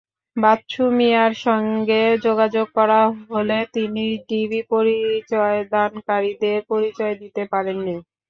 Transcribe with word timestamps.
বাচ্চু 0.37 0.83
মিয়ার 0.97 1.33
সঙ্গে 1.45 2.01
যোগাযোগ 2.25 2.67
করা 2.77 2.99
হলে 3.27 3.57
তিনি 3.75 3.99
ডিবি 4.29 4.61
পরিচয়দানকারীদের 4.71 6.57
পরিচয় 6.71 7.15
দিতে 7.21 7.43
পারেননি। 7.51 7.95